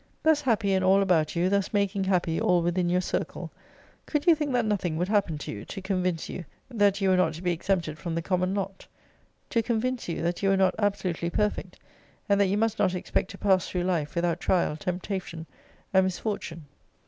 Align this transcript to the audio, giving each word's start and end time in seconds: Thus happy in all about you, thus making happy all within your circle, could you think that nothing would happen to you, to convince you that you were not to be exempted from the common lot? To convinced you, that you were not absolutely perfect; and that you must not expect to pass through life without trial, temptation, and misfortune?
Thus 0.23 0.41
happy 0.41 0.73
in 0.73 0.81
all 0.81 1.03
about 1.03 1.35
you, 1.35 1.47
thus 1.47 1.73
making 1.73 2.05
happy 2.05 2.41
all 2.41 2.63
within 2.63 2.89
your 2.89 3.01
circle, 3.01 3.51
could 4.07 4.25
you 4.25 4.33
think 4.33 4.51
that 4.53 4.65
nothing 4.65 4.97
would 4.97 5.09
happen 5.09 5.37
to 5.37 5.51
you, 5.51 5.63
to 5.65 5.79
convince 5.79 6.27
you 6.27 6.43
that 6.71 7.01
you 7.01 7.09
were 7.09 7.17
not 7.17 7.33
to 7.35 7.43
be 7.43 7.51
exempted 7.53 7.99
from 7.99 8.15
the 8.15 8.21
common 8.23 8.55
lot? 8.55 8.87
To 9.51 9.61
convinced 9.61 10.09
you, 10.09 10.23
that 10.23 10.41
you 10.41 10.49
were 10.49 10.57
not 10.57 10.73
absolutely 10.79 11.29
perfect; 11.29 11.77
and 12.27 12.41
that 12.41 12.47
you 12.47 12.57
must 12.57 12.79
not 12.79 12.95
expect 12.95 13.29
to 13.29 13.37
pass 13.37 13.69
through 13.69 13.83
life 13.83 14.15
without 14.15 14.39
trial, 14.39 14.75
temptation, 14.75 15.45
and 15.93 16.05
misfortune? 16.05 16.65